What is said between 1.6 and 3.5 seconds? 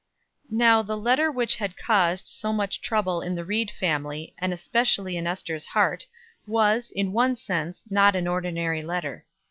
caused so much trouble in the